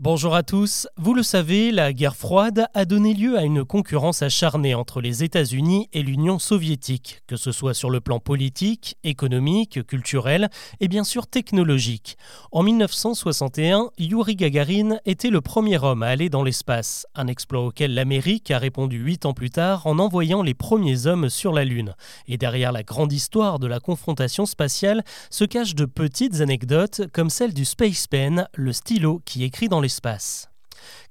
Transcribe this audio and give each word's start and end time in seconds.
Bonjour 0.00 0.36
à 0.36 0.44
tous. 0.44 0.86
Vous 0.96 1.12
le 1.12 1.24
savez, 1.24 1.72
la 1.72 1.92
guerre 1.92 2.14
froide 2.14 2.68
a 2.72 2.84
donné 2.84 3.14
lieu 3.14 3.36
à 3.36 3.42
une 3.42 3.64
concurrence 3.64 4.22
acharnée 4.22 4.76
entre 4.76 5.00
les 5.00 5.24
États-Unis 5.24 5.88
et 5.92 6.04
l'Union 6.04 6.38
soviétique, 6.38 7.22
que 7.26 7.34
ce 7.34 7.50
soit 7.50 7.74
sur 7.74 7.90
le 7.90 8.00
plan 8.00 8.20
politique, 8.20 8.96
économique, 9.02 9.84
culturel 9.88 10.50
et 10.78 10.86
bien 10.86 11.02
sûr 11.02 11.26
technologique. 11.26 12.16
En 12.52 12.62
1961, 12.62 13.90
Yuri 13.98 14.36
Gagarin 14.36 14.98
était 15.04 15.30
le 15.30 15.40
premier 15.40 15.82
homme 15.82 16.04
à 16.04 16.10
aller 16.10 16.28
dans 16.28 16.44
l'espace, 16.44 17.04
un 17.16 17.26
exploit 17.26 17.64
auquel 17.64 17.92
l'Amérique 17.92 18.52
a 18.52 18.58
répondu 18.58 18.98
huit 18.98 19.26
ans 19.26 19.34
plus 19.34 19.50
tard 19.50 19.84
en 19.88 19.98
envoyant 19.98 20.44
les 20.44 20.54
premiers 20.54 21.08
hommes 21.08 21.28
sur 21.28 21.52
la 21.52 21.64
Lune. 21.64 21.96
Et 22.28 22.38
derrière 22.38 22.70
la 22.70 22.84
grande 22.84 23.12
histoire 23.12 23.58
de 23.58 23.66
la 23.66 23.80
confrontation 23.80 24.46
spatiale 24.46 25.02
se 25.28 25.44
cachent 25.44 25.74
de 25.74 25.86
petites 25.86 26.40
anecdotes 26.40 27.00
comme 27.12 27.30
celle 27.30 27.52
du 27.52 27.64
Space 27.64 28.06
Pen, 28.06 28.46
le 28.54 28.72
stylo 28.72 29.22
qui 29.24 29.42
écrit 29.42 29.68
dans 29.68 29.80
les 29.80 29.87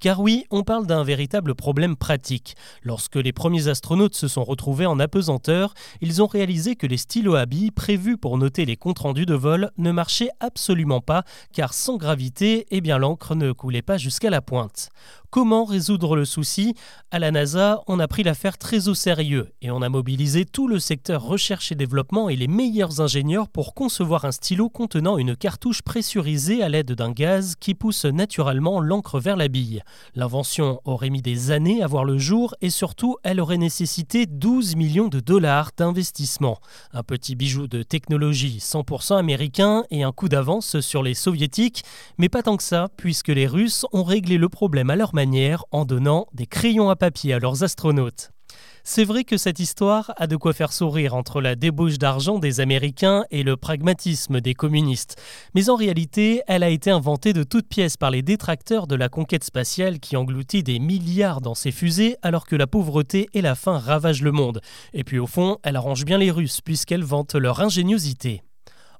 Car 0.00 0.20
oui, 0.20 0.44
on 0.50 0.62
parle 0.62 0.86
d'un 0.86 1.02
véritable 1.02 1.54
problème 1.54 1.96
pratique. 1.96 2.54
Lorsque 2.82 3.16
les 3.16 3.32
premiers 3.32 3.68
astronautes 3.68 4.14
se 4.14 4.28
sont 4.28 4.44
retrouvés 4.44 4.86
en 4.86 5.00
apesanteur, 5.00 5.74
ils 6.00 6.22
ont 6.22 6.26
réalisé 6.26 6.76
que 6.76 6.86
les 6.86 6.96
stylos 6.96 7.34
à 7.34 7.46
billes 7.46 7.70
prévus 7.70 8.16
pour 8.16 8.38
noter 8.38 8.64
les 8.64 8.76
comptes 8.76 9.00
rendus 9.00 9.26
de 9.26 9.34
vol 9.34 9.70
ne 9.78 9.92
marchaient 9.92 10.30
absolument 10.40 11.00
pas, 11.00 11.24
car 11.52 11.74
sans 11.74 11.96
gravité, 11.96 12.66
eh 12.70 12.80
bien 12.80 12.98
l'encre 12.98 13.34
ne 13.34 13.52
coulait 13.52 13.82
pas 13.82 13.98
jusqu'à 13.98 14.30
la 14.30 14.42
pointe. 14.42 14.90
Comment 15.30 15.64
résoudre 15.64 16.16
le 16.16 16.24
souci 16.24 16.74
À 17.10 17.18
la 17.18 17.30
NASA, 17.30 17.82
on 17.86 17.98
a 17.98 18.08
pris 18.08 18.22
l'affaire 18.22 18.58
très 18.58 18.88
au 18.88 18.94
sérieux 18.94 19.48
et 19.60 19.70
on 19.70 19.82
a 19.82 19.88
mobilisé 19.88 20.44
tout 20.44 20.68
le 20.68 20.78
secteur 20.78 21.22
recherche 21.22 21.72
et 21.72 21.74
développement 21.74 22.28
et 22.28 22.36
les 22.36 22.46
meilleurs 22.46 23.00
ingénieurs 23.00 23.48
pour 23.48 23.74
concevoir 23.74 24.24
un 24.24 24.32
stylo 24.32 24.68
contenant 24.68 25.18
une 25.18 25.36
cartouche 25.36 25.82
pressurisée 25.82 26.62
à 26.62 26.68
l'aide 26.68 26.92
d'un 26.92 27.10
gaz 27.10 27.54
qui 27.58 27.74
pousse 27.74 28.04
naturellement 28.04 28.80
l'encre 28.80 29.18
vers 29.18 29.36
la 29.36 29.48
bille. 29.48 29.82
L'invention 30.14 30.80
aurait 30.84 31.10
mis 31.10 31.22
des 31.22 31.50
années 31.50 31.82
à 31.82 31.86
voir 31.86 32.04
le 32.04 32.18
jour 32.18 32.54
et 32.60 32.70
surtout 32.70 33.16
elle 33.24 33.40
aurait 33.40 33.58
nécessité 33.58 34.26
12 34.26 34.76
millions 34.76 35.08
de 35.08 35.20
dollars 35.20 35.70
d'investissement. 35.76 36.58
Un 36.92 37.02
petit 37.02 37.34
bijou 37.34 37.66
de 37.66 37.82
technologie 37.82 38.58
100% 38.60 39.18
américain 39.18 39.84
et 39.90 40.02
un 40.02 40.12
coup 40.12 40.28
d'avance 40.28 40.80
sur 40.80 41.02
les 41.02 41.14
soviétiques, 41.14 41.82
mais 42.16 42.28
pas 42.28 42.42
tant 42.42 42.56
que 42.56 42.62
ça 42.62 42.88
puisque 42.96 43.28
les 43.28 43.46
Russes 43.46 43.86
ont 43.92 44.04
réglé 44.04 44.38
le 44.38 44.48
problème 44.48 44.90
à 44.90 44.96
leur 44.96 45.14
en 45.70 45.84
donnant 45.84 46.26
des 46.34 46.46
crayons 46.46 46.90
à 46.90 46.96
papier 46.96 47.32
à 47.32 47.38
leurs 47.38 47.62
astronautes. 47.62 48.30
C'est 48.84 49.04
vrai 49.04 49.24
que 49.24 49.36
cette 49.36 49.58
histoire 49.58 50.12
a 50.16 50.26
de 50.26 50.36
quoi 50.36 50.52
faire 50.52 50.72
sourire 50.72 51.14
entre 51.14 51.40
la 51.40 51.56
débauche 51.56 51.98
d'argent 51.98 52.38
des 52.38 52.60
Américains 52.60 53.24
et 53.30 53.42
le 53.42 53.56
pragmatisme 53.56 54.40
des 54.40 54.54
communistes. 54.54 55.20
Mais 55.54 55.70
en 55.70 55.74
réalité, 55.74 56.42
elle 56.46 56.62
a 56.62 56.68
été 56.68 56.90
inventée 56.90 57.32
de 57.32 57.42
toutes 57.42 57.68
pièces 57.68 57.96
par 57.96 58.12
les 58.12 58.22
détracteurs 58.22 58.86
de 58.86 58.94
la 58.94 59.08
conquête 59.08 59.42
spatiale 59.42 59.98
qui 59.98 60.16
engloutit 60.16 60.62
des 60.62 60.78
milliards 60.78 61.40
dans 61.40 61.54
ses 61.54 61.72
fusées 61.72 62.16
alors 62.22 62.46
que 62.46 62.54
la 62.54 62.68
pauvreté 62.68 63.28
et 63.34 63.42
la 63.42 63.56
faim 63.56 63.78
ravagent 63.78 64.22
le 64.22 64.32
monde. 64.32 64.60
Et 64.92 65.02
puis 65.02 65.18
au 65.18 65.26
fond, 65.26 65.58
elle 65.64 65.76
arrange 65.76 66.04
bien 66.04 66.18
les 66.18 66.30
Russes 66.30 66.60
puisqu'elle 66.60 67.04
vante 67.04 67.34
leur 67.34 67.60
ingéniosité. 67.60 68.42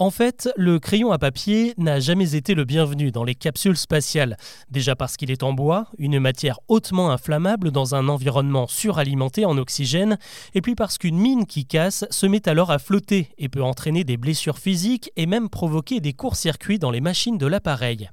En 0.00 0.12
fait, 0.12 0.48
le 0.56 0.78
crayon 0.78 1.10
à 1.10 1.18
papier 1.18 1.74
n'a 1.76 1.98
jamais 1.98 2.36
été 2.36 2.54
le 2.54 2.64
bienvenu 2.64 3.10
dans 3.10 3.24
les 3.24 3.34
capsules 3.34 3.76
spatiales. 3.76 4.36
Déjà 4.70 4.94
parce 4.94 5.16
qu'il 5.16 5.32
est 5.32 5.42
en 5.42 5.52
bois, 5.52 5.88
une 5.98 6.20
matière 6.20 6.60
hautement 6.68 7.10
inflammable 7.10 7.72
dans 7.72 7.96
un 7.96 8.08
environnement 8.08 8.68
suralimenté 8.68 9.44
en 9.44 9.58
oxygène, 9.58 10.16
et 10.54 10.60
puis 10.60 10.76
parce 10.76 10.98
qu'une 10.98 11.18
mine 11.18 11.46
qui 11.46 11.66
casse 11.66 12.04
se 12.10 12.26
met 12.26 12.48
alors 12.48 12.70
à 12.70 12.78
flotter 12.78 13.30
et 13.38 13.48
peut 13.48 13.60
entraîner 13.60 14.04
des 14.04 14.16
blessures 14.16 14.58
physiques 14.58 15.10
et 15.16 15.26
même 15.26 15.48
provoquer 15.48 15.98
des 15.98 16.12
courts-circuits 16.12 16.78
dans 16.78 16.92
les 16.92 17.00
machines 17.00 17.36
de 17.36 17.46
l'appareil. 17.48 18.08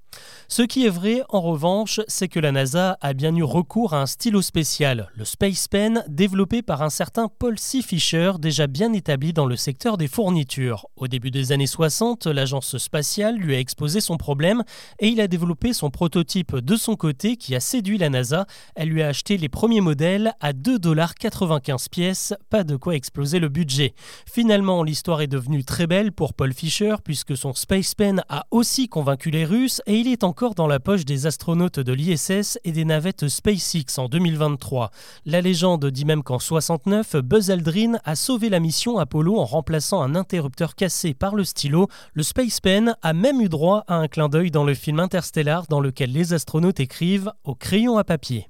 Ce 0.47 0.63
qui 0.63 0.87
est 0.87 0.89
vrai, 0.89 1.21
en 1.29 1.41
revanche, 1.41 2.01
c'est 2.07 2.29
que 2.29 2.39
la 2.39 2.51
NASA 2.51 2.97
a 3.01 3.13
bien 3.13 3.35
eu 3.35 3.43
recours 3.43 3.93
à 3.93 4.01
un 4.01 4.05
stylo 4.07 4.41
spécial, 4.41 5.11
le 5.15 5.25
Space 5.25 5.67
Pen, 5.67 6.03
développé 6.07 6.63
par 6.63 6.81
un 6.81 6.89
certain 6.89 7.27
Paul 7.27 7.59
C. 7.59 7.83
Fisher, 7.83 8.31
déjà 8.39 8.65
bien 8.65 8.91
établi 8.93 9.33
dans 9.33 9.45
le 9.45 9.55
secteur 9.55 9.97
des 9.97 10.07
fournitures. 10.07 10.87
Au 10.95 11.07
début 11.07 11.29
des 11.29 11.51
années 11.51 11.67
60, 11.75 12.27
l'agence 12.27 12.77
spatiale 12.77 13.35
lui 13.35 13.53
a 13.53 13.59
exposé 13.59 13.99
son 13.99 14.15
problème 14.15 14.63
et 14.99 15.09
il 15.09 15.19
a 15.19 15.27
développé 15.27 15.73
son 15.73 15.89
prototype 15.89 16.55
de 16.55 16.77
son 16.77 16.95
côté 16.95 17.35
qui 17.35 17.53
a 17.53 17.59
séduit 17.59 17.97
la 17.97 18.09
NASA. 18.09 18.45
Elle 18.75 18.87
lui 18.87 19.03
a 19.03 19.09
acheté 19.09 19.35
les 19.35 19.49
premiers 19.49 19.81
modèles 19.81 20.31
à 20.39 20.53
2,95$ 20.53 21.89
pièces, 21.89 22.33
pas 22.49 22.63
de 22.63 22.77
quoi 22.77 22.95
exploser 22.95 23.39
le 23.39 23.49
budget. 23.49 23.93
Finalement, 24.25 24.83
l'histoire 24.83 25.19
est 25.19 25.27
devenue 25.27 25.65
très 25.65 25.85
belle 25.85 26.13
pour 26.13 26.33
Paul 26.33 26.53
Fisher 26.53 26.95
puisque 27.03 27.35
son 27.35 27.53
Space 27.53 27.93
Pen 27.93 28.23
a 28.29 28.45
aussi 28.51 28.87
convaincu 28.87 29.29
les 29.29 29.43
Russes 29.43 29.81
et 29.85 29.97
il 29.97 30.07
est 30.07 30.23
encore 30.23 30.55
dans 30.55 30.67
la 30.67 30.79
poche 30.79 31.03
des 31.03 31.25
astronautes 31.25 31.81
de 31.81 31.91
l'ISS 31.91 32.57
et 32.63 32.71
des 32.71 32.85
navettes 32.85 33.27
SpaceX 33.27 33.97
en 33.97 34.07
2023. 34.07 34.91
La 35.25 35.41
légende 35.41 35.87
dit 35.87 36.05
même 36.05 36.23
qu'en 36.23 36.39
69, 36.39 37.17
Buzz 37.17 37.51
Aldrin 37.51 37.97
a 38.05 38.15
sauvé 38.15 38.47
la 38.47 38.61
mission 38.61 38.97
Apollo 38.97 39.37
en 39.37 39.45
remplaçant 39.45 40.01
un 40.01 40.15
interrupteur 40.15 40.75
cassé 40.75 41.13
par 41.13 41.35
le 41.35 41.43
Le 41.69 42.23
Space 42.23 42.59
Pen 42.59 42.95
a 43.01 43.13
même 43.13 43.41
eu 43.41 43.49
droit 43.49 43.83
à 43.87 43.95
un 43.95 44.07
clin 44.07 44.29
d'œil 44.29 44.51
dans 44.51 44.63
le 44.63 44.73
film 44.73 44.99
Interstellar 44.99 45.65
dans 45.67 45.79
lequel 45.79 46.11
les 46.11 46.33
astronautes 46.33 46.79
écrivent 46.79 47.31
au 47.43 47.55
crayon 47.55 47.97
à 47.97 48.03
papier. 48.03 48.49